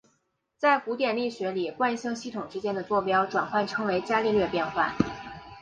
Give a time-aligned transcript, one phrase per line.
[0.57, 4.95] 在古典力学里惯性系统之间的座标转换称为伽利略变换。